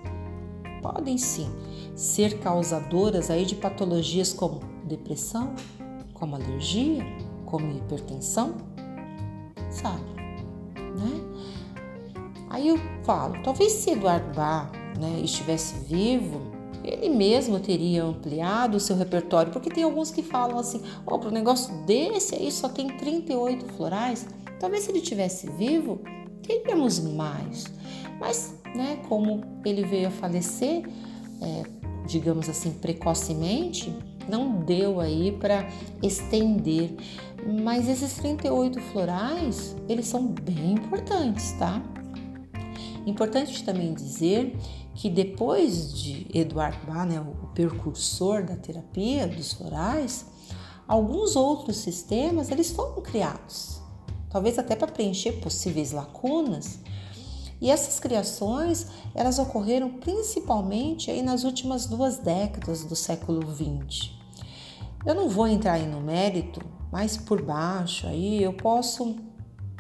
podem 0.80 1.18
sim 1.18 1.50
ser 1.96 2.38
causadoras 2.38 3.32
aí 3.32 3.44
de 3.44 3.56
patologias 3.56 4.32
como 4.32 4.60
depressão, 4.84 5.56
como 6.14 6.36
alergia, 6.36 7.04
como 7.48 7.76
hipertensão, 7.76 8.58
sabe, 9.72 10.06
né? 10.76 11.20
Aí 12.48 12.68
eu 12.68 12.78
falo, 13.04 13.42
talvez 13.42 13.72
se 13.72 13.90
Eduardo 13.90 14.36
Bar 14.36 14.72
né, 15.00 15.22
estivesse 15.24 15.76
vivo, 15.86 16.58
ele 16.84 17.10
mesmo 17.10 17.60
teria 17.60 18.04
ampliado 18.04 18.78
o 18.78 18.80
seu 18.80 18.96
repertório, 18.96 19.52
porque 19.52 19.70
tem 19.70 19.84
alguns 19.84 20.12
que 20.12 20.24
falam 20.24 20.58
assim: 20.58 20.82
oh, 21.06 21.20
para 21.20 21.30
um 21.30 21.34
negócio 21.34 21.74
desse 21.86 22.36
aí 22.36 22.52
só 22.52 22.70
tem 22.70 22.88
38 22.88 23.66
florais. 23.74 24.26
Talvez 24.60 24.84
se 24.84 24.92
ele 24.92 25.02
tivesse 25.02 25.50
vivo, 25.52 26.02
teríamos 26.42 27.00
mais. 27.00 27.66
Mas, 28.20 28.56
né, 28.74 29.00
como 29.08 29.44
ele 29.64 29.84
veio 29.84 30.08
a 30.08 30.12
falecer, 30.12 30.84
é, 31.42 31.64
digamos 32.08 32.50
assim, 32.50 32.72
precocemente, 32.72 33.94
não 34.28 34.62
deu 34.62 35.00
aí 35.00 35.32
para 35.34 35.68
estender. 36.02 36.96
Mas 37.64 37.88
esses 37.88 38.14
38 38.16 38.80
florais, 38.92 39.76
eles 39.88 40.08
são 40.08 40.28
bem 40.28 40.74
importantes, 40.74 41.52
tá? 41.54 41.82
Importante 43.06 43.64
também 43.64 43.94
dizer 43.94 44.58
que 44.98 45.12
depois 45.12 45.94
de 45.94 46.26
Eduard 46.34 46.76
Bach, 46.88 47.08
né, 47.08 47.22
o 47.22 47.48
precursor 47.50 48.44
da 48.44 48.56
terapia 48.56 49.28
dos 49.28 49.54
florais, 49.54 50.26
alguns 50.88 51.36
outros 51.36 51.78
sistemas 51.78 52.50
eles 52.50 52.72
foram 52.72 53.00
criados, 53.04 53.80
talvez 54.28 54.58
até 54.58 54.76
para 54.76 54.92
preencher 54.92 55.34
possíveis 55.34 55.92
lacunas. 55.92 56.80
E 57.62 57.70
essas 57.70 58.00
criações 58.00 58.88
elas 59.14 59.38
ocorreram 59.38 59.92
principalmente 59.92 61.12
aí 61.12 61.22
nas 61.22 61.44
últimas 61.44 61.86
duas 61.86 62.18
décadas 62.18 62.84
do 62.84 62.96
século 62.96 63.42
XX. 63.56 64.10
Eu 65.06 65.14
não 65.14 65.30
vou 65.30 65.48
entrar 65.48 65.74
aí 65.74 65.86
no 65.86 66.02
mérito, 66.02 66.60
mas 66.92 67.18
por 67.18 67.44
baixo 67.44 68.08
aí 68.08 68.42
eu 68.42 68.54
posso 68.54 69.16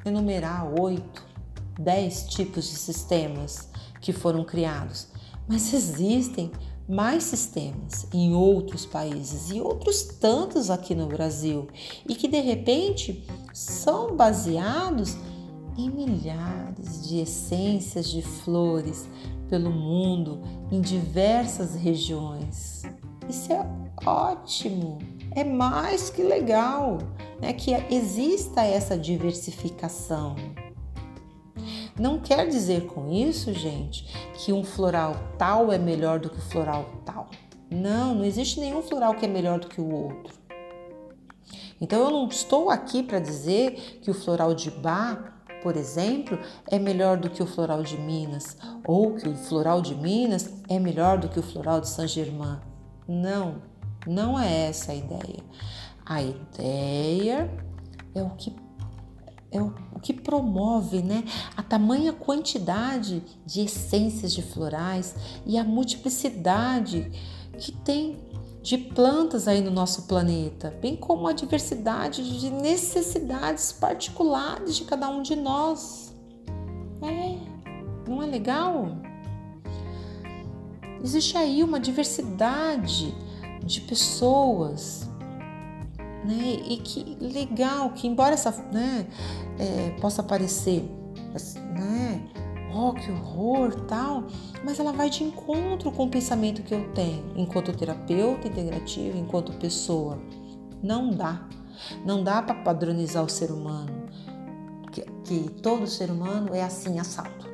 enumerar 0.06 0.80
oito, 0.80 1.26
dez 1.80 2.28
tipos 2.28 2.70
de 2.70 2.76
sistemas 2.76 3.70
que 4.02 4.14
foram 4.14 4.44
criados, 4.44 5.08
mas 5.48 5.74
existem 5.74 6.52
mais 6.88 7.24
sistemas 7.26 8.08
em 8.14 8.34
outros 8.34 8.86
países 8.86 9.52
e 9.52 9.60
outros 9.60 10.04
tantos 10.04 10.70
aqui 10.70 10.96
no 10.96 11.08
Brasil 11.08 11.68
e 12.08 12.16
que 12.16 12.28
de 12.28 12.40
repente 12.40 13.26
são 13.54 14.16
baseados 14.16 15.18
em 15.78 15.90
milhares 15.90 17.08
de 17.08 17.20
essências 17.20 18.10
de 18.10 18.22
flores 18.22 19.08
pelo 19.50 19.70
mundo 19.70 20.42
em 20.72 20.80
diversas 20.80 21.76
regiões. 21.76 22.84
Isso 23.30 23.52
é 23.52 23.66
ótimo, 24.06 24.98
é 25.36 25.44
mais 25.44 26.10
que 26.10 26.24
legal 26.24 26.98
né, 27.42 27.54
que 27.54 27.72
exista 27.94 28.62
essa 28.64 28.98
diversificação. 28.98 30.36
Não 32.00 32.20
quer 32.20 32.48
dizer 32.48 32.86
com 32.86 33.12
isso, 33.12 33.52
gente, 33.54 34.06
que 34.36 34.54
um 34.54 34.64
floral 34.64 35.16
tal 35.38 35.72
é 35.72 35.80
melhor 35.80 36.20
do 36.20 36.30
que 36.30 36.38
o 36.38 36.42
floral 36.42 36.86
tal. 37.04 37.28
Não, 37.72 38.14
não 38.14 38.24
existe 38.24 38.60
nenhum 38.60 38.84
floral 38.84 39.16
que 39.16 39.26
é 39.26 39.28
melhor 39.28 39.60
do 39.60 39.68
que 39.68 39.82
o 39.82 39.92
outro. 39.92 40.34
Então 41.82 42.00
eu 42.00 42.12
não 42.12 42.28
estou 42.28 42.70
aqui 42.70 43.02
para 43.02 43.20
dizer 43.20 44.00
que 44.02 44.12
o 44.12 44.14
floral 44.14 44.54
de 44.54 44.70
Bach, 44.70 45.34
por 45.62 45.76
exemplo, 45.76 46.38
é 46.68 46.78
melhor 46.78 47.18
do 47.18 47.30
que 47.30 47.42
o 47.42 47.48
floral 47.48 47.82
de 47.82 47.98
Minas, 47.98 48.58
ou 48.86 49.16
que 49.16 49.28
o 49.28 49.36
floral 49.36 49.82
de 49.82 49.96
Minas 49.96 50.50
é 50.70 50.80
melhor 50.80 51.18
do 51.18 51.28
que 51.28 51.40
o 51.40 51.44
floral 51.44 51.82
de 51.82 51.90
Saint-Germain. 51.90 52.60
Não, 53.08 53.62
não 54.06 54.40
é 54.40 54.68
essa 54.68 54.92
a 54.92 54.96
ideia. 54.96 55.44
A 56.06 56.22
ideia 56.22 57.52
é 58.16 58.22
o 58.22 58.30
que 58.32 58.56
é 59.52 59.62
o, 59.62 59.74
que 60.02 60.14
promove 60.14 61.02
né, 61.02 61.24
a 61.56 61.64
tamanha 61.64 62.14
quantidade 62.14 63.24
de 63.46 63.62
essências 63.62 64.34
de 64.34 64.42
florais 64.42 65.16
e 65.46 65.58
a 65.58 65.64
multiplicidade 65.64 67.12
que 67.58 67.72
tem 67.72 68.18
de 68.62 68.78
plantas 68.78 69.48
aí 69.48 69.62
no 69.62 69.72
nosso 69.72 70.04
planeta, 70.04 70.78
bem 70.82 70.96
como 70.96 71.28
a 71.28 71.32
diversidade 71.32 72.40
de 72.40 72.50
necessidades 72.50 73.72
particulares 73.72 74.76
de 74.76 74.84
cada 74.84 75.08
um 75.10 75.22
de 75.22 75.36
nós. 75.36 76.14
É, 77.02 77.38
não 78.10 78.22
é 78.22 78.26
legal? 78.26 78.98
Existe 81.02 81.38
aí 81.38 81.64
uma 81.64 81.80
diversidade 81.80 83.16
de 83.64 83.82
pessoas 83.82 85.07
né? 86.26 86.60
E 86.68 86.78
que 86.78 87.18
legal, 87.20 87.92
que 87.92 88.08
embora 88.08 88.34
essa, 88.34 88.52
né, 88.72 89.08
é, 89.60 89.92
possa 90.02 90.24
parecer, 90.24 90.84
né, 91.74 92.28
oh, 92.74 92.94
que 92.94 93.12
horror, 93.12 93.76
tal, 93.82 94.26
mas 94.64 94.80
ela 94.80 94.92
vai 94.92 95.10
de 95.10 95.24
encontro 95.24 95.92
com 95.92 96.06
o 96.06 96.10
pensamento 96.10 96.62
que 96.62 96.74
eu 96.74 96.92
tenho 96.94 97.34
enquanto 97.36 97.76
terapeuta 97.76 98.48
integrativa, 98.48 99.18
enquanto 99.18 99.54
pessoa. 99.54 100.20
Não 100.82 101.10
dá, 101.12 101.48
não 102.06 102.24
dá 102.24 102.42
para 102.42 102.56
padronizar 102.56 103.24
o 103.24 103.30
ser 103.30 103.52
humano, 103.52 104.06
que, 104.92 105.02
que 105.24 105.50
todo 105.62 105.88
ser 105.88 106.12
humano 106.12 106.54
é 106.54 106.62
assim 106.62 107.00
assado. 107.00 107.48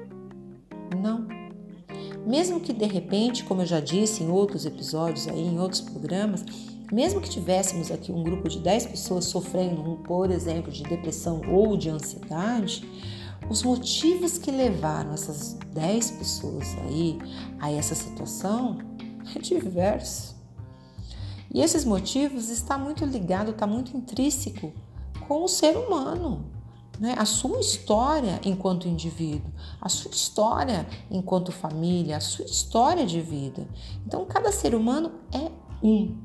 Não. 1.01 1.25
Mesmo 2.25 2.59
que 2.59 2.71
de 2.71 2.85
repente, 2.85 3.43
como 3.43 3.61
eu 3.61 3.65
já 3.65 3.79
disse 3.79 4.23
em 4.23 4.29
outros 4.29 4.65
episódios 4.65 5.27
aí, 5.27 5.45
em 5.45 5.59
outros 5.59 5.81
programas, 5.81 6.45
mesmo 6.93 7.19
que 7.19 7.29
tivéssemos 7.29 7.91
aqui 7.91 8.11
um 8.11 8.23
grupo 8.23 8.47
de 8.47 8.59
10 8.59 8.87
pessoas 8.87 9.25
sofrendo, 9.25 9.99
por 10.05 10.29
exemplo, 10.31 10.71
de 10.71 10.83
depressão 10.83 11.41
ou 11.49 11.75
de 11.75 11.89
ansiedade, 11.89 12.87
os 13.49 13.63
motivos 13.63 14.37
que 14.37 14.51
levaram 14.51 15.13
essas 15.13 15.53
10 15.73 16.11
pessoas 16.11 16.67
aí 16.85 17.19
a 17.59 17.71
essa 17.71 17.95
situação 17.95 18.77
é 19.35 19.39
diverso. 19.39 20.35
E 21.53 21.61
esses 21.61 21.85
motivos 21.85 22.49
está 22.49 22.77
muito 22.77 23.05
ligado, 23.05 23.51
está 23.51 23.67
muito 23.67 23.95
intrínseco 23.95 24.73
com 25.27 25.43
o 25.43 25.47
ser 25.47 25.77
humano. 25.77 26.45
Né? 26.99 27.15
A 27.17 27.25
sua 27.25 27.59
história 27.59 28.39
enquanto 28.43 28.87
indivíduo, 28.87 29.51
a 29.81 29.89
sua 29.89 30.11
história 30.11 30.87
enquanto 31.09 31.51
família, 31.51 32.17
a 32.17 32.21
sua 32.21 32.45
história 32.45 33.05
de 33.05 33.21
vida. 33.21 33.67
Então, 34.05 34.25
cada 34.25 34.51
ser 34.51 34.75
humano 34.75 35.11
é 35.31 35.51
um. 35.81 36.17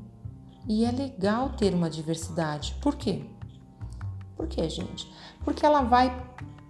E 0.69 0.85
é 0.85 0.91
legal 0.91 1.49
ter 1.49 1.73
uma 1.73 1.89
diversidade. 1.89 2.75
Por 2.79 2.95
quê? 2.95 3.25
Por 4.35 4.47
quê, 4.47 4.69
gente? 4.69 5.11
Porque 5.43 5.65
ela 5.65 5.81
vai 5.81 6.15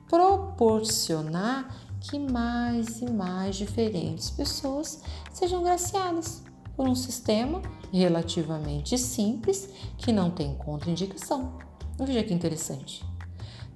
proporcionar 0.07 1.75
que 1.99 2.17
mais 2.17 3.01
e 3.01 3.11
mais 3.11 3.57
diferentes 3.57 4.29
pessoas 4.29 5.03
sejam 5.33 5.61
graciadas 5.61 6.41
por 6.77 6.87
um 6.87 6.95
sistema 6.95 7.61
relativamente 7.91 8.97
simples 8.97 9.69
que 9.97 10.13
não 10.13 10.31
tem 10.31 10.55
contraindicação. 10.55 11.57
Veja 11.97 12.23
que 12.23 12.33
interessante. 12.33 13.08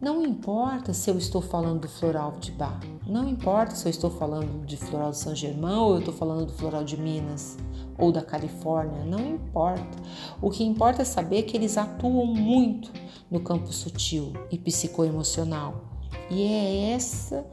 Não 0.03 0.21
importa 0.21 0.93
se 0.93 1.09
eu 1.09 1.17
estou 1.17 1.41
falando 1.41 1.83
do 1.83 1.87
floral 1.87 2.33
de 2.37 2.51
Bar, 2.51 2.77
não 3.07 3.25
importa 3.25 3.73
se 3.73 3.87
eu 3.87 3.89
estou 3.89 4.11
falando 4.11 4.65
de 4.65 4.75
floral 4.75 5.11
de 5.11 5.17
São 5.17 5.33
Germão 5.33 5.85
ou 5.85 5.93
eu 5.93 5.99
estou 5.99 6.13
falando 6.13 6.47
do 6.47 6.51
floral 6.51 6.83
de 6.83 6.97
Minas 6.97 7.57
ou 7.97 8.11
da 8.11 8.21
Califórnia, 8.21 9.05
não 9.05 9.25
importa. 9.25 9.97
O 10.41 10.49
que 10.49 10.61
importa 10.61 11.03
é 11.03 11.05
saber 11.05 11.43
que 11.43 11.55
eles 11.55 11.77
atuam 11.77 12.25
muito 12.25 12.91
no 13.31 13.39
campo 13.39 13.71
sutil 13.71 14.33
e 14.51 14.57
psicoemocional. 14.57 15.85
E 16.29 16.43
é 16.43 16.91
essa 16.91 17.45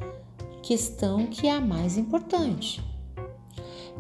questão 0.61 1.29
que 1.29 1.47
é 1.47 1.53
a 1.53 1.61
mais 1.61 1.97
importante. 1.97 2.83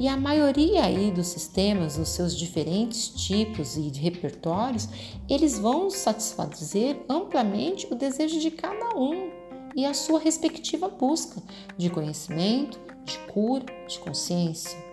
E 0.00 0.08
a 0.08 0.16
maioria 0.16 0.84
aí 0.84 1.10
dos 1.10 1.26
sistemas, 1.26 1.98
os 1.98 2.08
seus 2.08 2.34
diferentes 2.34 3.10
tipos 3.10 3.76
e 3.76 3.90
repertórios, 3.90 4.88
eles 5.28 5.58
vão 5.58 5.90
satisfazer 5.90 7.04
amplamente 7.06 7.86
o 7.92 7.94
desejo 7.94 8.40
de 8.40 8.50
cada 8.50 8.96
um 8.96 9.30
e 9.76 9.84
a 9.84 9.92
sua 9.92 10.18
respectiva 10.18 10.88
busca 10.88 11.42
de 11.76 11.90
conhecimento, 11.90 12.80
de 13.04 13.18
cura, 13.30 13.66
de 13.86 13.98
consciência 13.98 14.90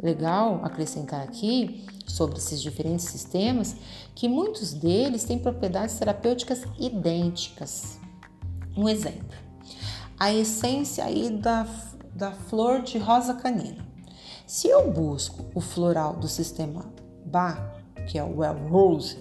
legal 0.00 0.60
acrescentar 0.64 1.22
aqui 1.22 1.84
sobre 2.06 2.38
esses 2.38 2.62
diferentes 2.62 3.06
sistemas 3.06 3.74
que 4.14 4.28
muitos 4.28 4.72
deles 4.72 5.24
têm 5.24 5.38
propriedades 5.38 5.98
terapêuticas 5.98 6.62
idênticas. 6.78 7.98
Um 8.76 8.88
exemplo, 8.88 9.36
a 10.16 10.32
essência 10.32 11.04
aí 11.04 11.28
da, 11.28 11.66
da 12.14 12.30
flor 12.30 12.82
de 12.82 12.98
rosa 12.98 13.34
canina. 13.34 13.91
Se 14.52 14.68
eu 14.68 14.90
busco 14.90 15.46
o 15.54 15.62
floral 15.62 16.12
do 16.16 16.28
sistema 16.28 16.84
Ba, 17.24 17.72
que 18.06 18.18
é 18.18 18.22
o 18.22 18.40
Well 18.40 18.68
Rose, 18.68 19.16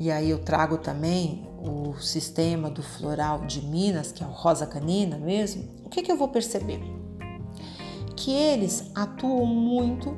e 0.00 0.10
aí 0.10 0.30
eu 0.30 0.40
trago 0.40 0.78
também 0.78 1.48
o 1.64 1.94
sistema 2.00 2.68
do 2.68 2.82
floral 2.82 3.42
de 3.42 3.64
Minas, 3.64 4.10
que 4.10 4.24
é 4.24 4.26
o 4.26 4.30
rosa 4.30 4.66
canina 4.66 5.16
mesmo, 5.16 5.68
o 5.84 5.88
que, 5.88 6.02
que 6.02 6.10
eu 6.10 6.16
vou 6.16 6.26
perceber? 6.26 6.80
que 8.16 8.32
eles 8.32 8.90
atuam 8.96 9.46
muito 9.46 10.16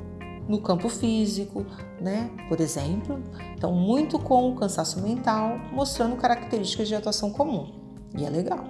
no 0.49 0.59
campo 0.59 0.89
físico, 0.89 1.67
né? 2.01 2.31
Por 2.49 2.59
exemplo, 2.59 3.21
estão 3.53 3.73
muito 3.73 4.17
com 4.17 4.49
o 4.49 4.55
cansaço 4.55 4.99
mental, 5.01 5.59
mostrando 5.71 6.15
características 6.15 6.87
de 6.87 6.95
atuação 6.95 7.31
comum. 7.31 7.71
E 8.17 8.25
é 8.25 8.29
legal, 8.29 8.65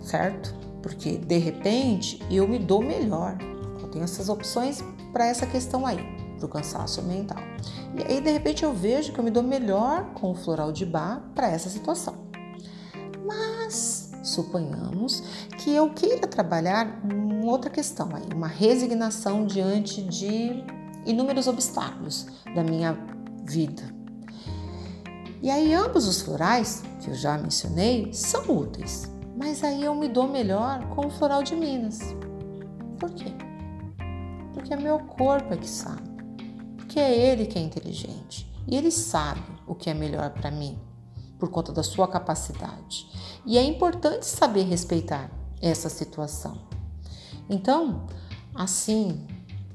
certo? 0.00 0.63
Porque 0.84 1.16
de 1.16 1.38
repente 1.38 2.20
eu 2.30 2.46
me 2.46 2.58
dou 2.58 2.82
melhor. 2.82 3.38
Eu 3.80 3.88
tenho 3.88 4.04
essas 4.04 4.28
opções 4.28 4.84
para 5.14 5.26
essa 5.26 5.46
questão 5.46 5.86
aí, 5.86 5.98
para 6.36 6.44
o 6.44 6.48
cansaço 6.48 7.00
mental. 7.00 7.38
E 7.96 8.12
aí 8.12 8.20
de 8.20 8.30
repente 8.30 8.64
eu 8.64 8.74
vejo 8.74 9.12
que 9.12 9.18
eu 9.18 9.24
me 9.24 9.30
dou 9.30 9.42
melhor 9.42 10.10
com 10.12 10.32
o 10.32 10.34
floral 10.34 10.70
de 10.70 10.84
bar 10.84 11.22
para 11.34 11.48
essa 11.48 11.70
situação. 11.70 12.14
Mas 13.26 14.04
Suponhamos 14.24 15.22
que 15.58 15.70
eu 15.70 15.90
queira 15.90 16.26
trabalhar 16.26 16.98
uma 17.04 17.44
outra 17.52 17.68
questão 17.68 18.08
aí, 18.16 18.24
uma 18.34 18.46
resignação 18.46 19.44
diante 19.44 20.00
de 20.00 20.64
inúmeros 21.04 21.46
obstáculos 21.46 22.26
da 22.54 22.64
minha 22.64 22.98
vida. 23.44 23.82
E 25.42 25.50
aí 25.50 25.74
ambos 25.74 26.08
os 26.08 26.22
florais, 26.22 26.82
que 27.02 27.10
eu 27.10 27.14
já 27.14 27.36
mencionei, 27.36 28.14
são 28.14 28.48
úteis. 28.48 29.13
Mas 29.36 29.64
aí 29.64 29.82
eu 29.82 29.94
me 29.94 30.08
dou 30.08 30.28
melhor 30.28 30.86
com 30.90 31.06
o 31.06 31.10
floral 31.10 31.42
de 31.42 31.56
Minas. 31.56 31.98
Por 32.98 33.10
quê? 33.10 33.32
Porque 34.52 34.72
é 34.72 34.76
meu 34.76 35.00
corpo 35.00 35.52
é 35.52 35.56
que 35.56 35.68
sabe. 35.68 36.08
Porque 36.76 36.98
é 37.00 37.12
ele 37.12 37.46
que 37.46 37.58
é 37.58 37.62
inteligente. 37.62 38.50
E 38.66 38.76
ele 38.76 38.90
sabe 38.90 39.42
o 39.66 39.74
que 39.74 39.90
é 39.90 39.94
melhor 39.94 40.30
para 40.30 40.50
mim, 40.50 40.78
por 41.38 41.50
conta 41.50 41.72
da 41.72 41.82
sua 41.82 42.08
capacidade. 42.08 43.06
E 43.44 43.58
é 43.58 43.62
importante 43.62 44.24
saber 44.24 44.62
respeitar 44.62 45.30
essa 45.60 45.88
situação. 45.88 46.56
Então, 47.48 48.06
assim, 48.54 49.26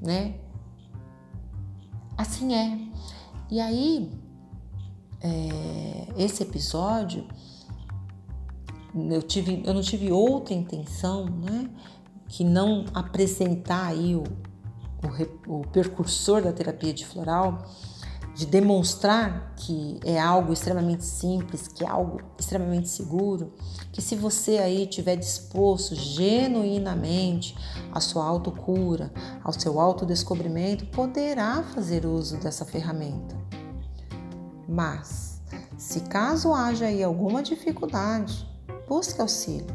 né? 0.01 0.35
Assim 2.17 2.55
é. 2.55 2.79
E 3.51 3.59
aí, 3.59 4.11
é, 5.21 6.07
esse 6.17 6.43
episódio, 6.43 7.27
eu, 8.95 9.21
tive, 9.21 9.63
eu 9.65 9.73
não 9.73 9.81
tive 9.81 10.11
outra 10.11 10.53
intenção, 10.53 11.25
né? 11.25 11.69
Que 12.27 12.43
não 12.43 12.85
apresentar 12.93 13.87
aí 13.87 14.15
o, 14.15 14.23
o, 15.47 15.59
o 15.59 15.67
percursor 15.67 16.41
da 16.41 16.51
terapia 16.51 16.93
de 16.93 17.05
floral, 17.05 17.59
de 18.35 18.45
demonstrar 18.45 19.53
que 19.57 19.99
é 20.05 20.19
algo 20.19 20.53
extremamente 20.53 21.03
simples, 21.03 21.67
que 21.67 21.83
é 21.83 21.87
algo 21.87 22.21
extremamente 22.39 22.87
seguro, 22.87 23.53
que 23.91 24.01
se 24.01 24.15
você 24.15 24.57
aí 24.59 24.87
tiver 24.87 25.17
disposto 25.17 25.93
genuinamente 25.93 27.55
à 27.91 27.99
sua 27.99 28.25
autocura, 28.25 29.11
ao 29.43 29.51
seu 29.51 29.79
autodescobrimento, 29.79 30.85
poderá 30.85 31.63
fazer 31.63 32.05
uso 32.05 32.37
dessa 32.37 32.63
ferramenta. 32.63 33.35
Mas, 34.67 35.41
se 35.77 36.01
caso 36.01 36.53
haja 36.53 36.85
aí 36.85 37.03
alguma 37.03 37.43
dificuldade, 37.43 38.48
busque 38.89 39.21
auxílio. 39.21 39.67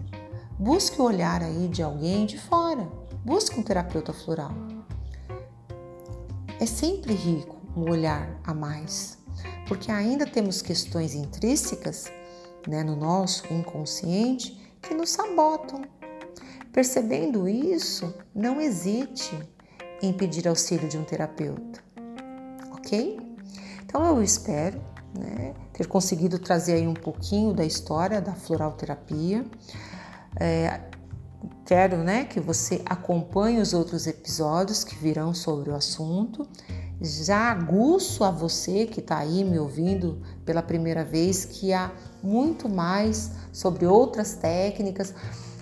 Busque 0.59 1.00
o 1.00 1.05
olhar 1.05 1.40
aí 1.40 1.68
de 1.68 1.85
alguém 1.85 2.27
de 2.27 2.37
fora. 2.37 2.90
Busque 3.24 3.59
um 3.59 3.62
terapeuta 3.62 4.12
floral. 4.12 4.50
É 6.61 6.66
sempre 6.66 7.14
rico 7.14 7.57
um 7.77 7.88
olhar 7.88 8.40
a 8.44 8.53
mais, 8.53 9.16
porque 9.68 9.90
ainda 9.90 10.27
temos 10.27 10.61
questões 10.61 11.14
intrínsecas 11.14 12.11
né, 12.66 12.83
no 12.83 12.96
nosso 12.96 13.53
inconsciente 13.53 14.61
que 14.83 14.94
nos 14.94 15.11
sabotam. 15.11 15.83
Percebendo 16.72 17.48
isso, 17.48 18.12
não 18.35 18.61
hesite 18.61 19.38
em 20.03 20.12
pedir 20.12 20.48
auxílio 20.48 20.88
de 20.88 20.98
um 20.98 21.05
terapeuta, 21.05 21.81
ok? 22.72 23.16
Então 23.85 24.05
eu 24.05 24.22
espero 24.22 24.81
né, 25.18 25.55
ter 25.72 25.87
conseguido 25.87 26.38
trazer 26.38 26.74
aí 26.74 26.87
um 26.87 26.94
pouquinho 26.94 27.53
da 27.53 27.64
história 27.64 28.20
da 28.20 28.35
floralterapia. 28.35 29.44
É, 30.38 30.81
quero 31.64 31.98
né, 31.98 32.24
que 32.24 32.40
você 32.40 32.83
acompanhe 32.85 33.61
os 33.61 33.72
outros 33.72 34.07
episódios 34.07 34.83
que 34.85 34.96
virão 34.96 35.33
sobre 35.33 35.70
o 35.70 35.74
assunto. 35.74 36.46
Já 37.00 37.50
aguço 37.50 38.24
a 38.24 38.31
você 38.31 38.87
que 38.87 39.00
está 39.00 39.18
aí 39.18 39.44
me 39.44 39.59
ouvindo 39.59 40.22
pela 40.44 40.62
primeira 40.62 41.05
vez 41.05 41.44
que 41.44 41.72
há 41.72 41.92
muito 42.22 42.68
mais 42.68 43.33
sobre 43.53 43.87
outras 43.87 44.35
técnicas, 44.35 45.14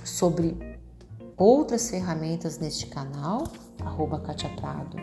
sobre 0.04 0.78
outras 1.36 1.90
ferramentas 1.90 2.58
neste 2.58 2.86
canal, 2.86 3.44
arroba 3.80 4.20
Katia 4.20 4.50
Prado 4.50 4.96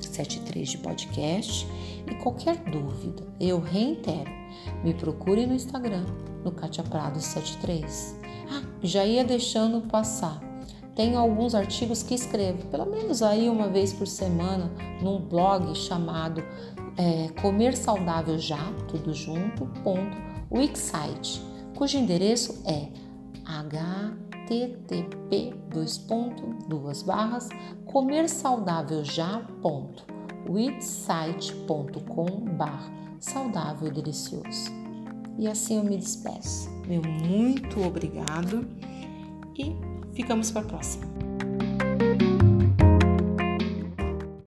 73 0.00 0.68
de 0.68 0.78
podcast. 0.78 1.68
E 2.10 2.14
qualquer 2.16 2.56
dúvida, 2.56 3.26
eu 3.40 3.60
reitero, 3.60 4.30
me 4.82 4.94
procure 4.94 5.46
no 5.46 5.54
Instagram, 5.54 6.04
no 6.44 6.52
Katia 6.52 6.84
Prado 6.84 7.20
73. 7.20 8.18
Ah, 8.50 8.62
já 8.82 9.04
ia 9.04 9.24
deixando 9.24 9.80
passar. 9.88 10.40
Tenho 10.94 11.18
alguns 11.18 11.54
artigos 11.54 12.02
que 12.02 12.14
escrevo, 12.14 12.66
pelo 12.66 12.86
menos 12.86 13.22
aí 13.22 13.48
uma 13.48 13.68
vez 13.68 13.92
por 13.92 14.06
semana, 14.06 14.70
num 15.02 15.18
blog 15.18 15.74
chamado 15.74 16.42
é, 16.96 17.28
Comer 17.40 17.76
Saudável 17.76 18.38
Já, 18.38 18.72
tudo 18.88 19.12
junto, 19.12 19.66
ponto, 19.82 20.16
Wixsite, 20.52 21.42
cujo 21.76 21.98
endereço 21.98 22.62
é 22.64 22.88
http 24.46 25.54
dois 25.70 25.98
ponto, 25.98 26.54
duas 26.68 27.02
barras 27.02 27.48
barra 32.56 32.92
saudável 33.18 33.90
delicioso. 33.90 34.70
E 35.38 35.48
assim 35.48 35.78
eu 35.78 35.84
me 35.84 35.96
despeço. 35.96 36.70
Meu 36.86 37.02
muito 37.02 37.80
obrigado 37.80 38.66
e 39.56 39.74
ficamos 40.14 40.50
para 40.50 40.62
a 40.62 40.64
próxima. 40.64 41.06